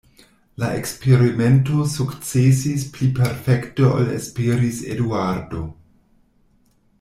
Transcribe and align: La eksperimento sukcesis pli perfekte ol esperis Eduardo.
La 0.61 0.67
eksperimento 0.77 1.83
sukcesis 1.95 2.85
pli 2.95 3.09
perfekte 3.19 3.87
ol 3.91 4.09
esperis 4.15 4.81
Eduardo. 4.97 5.63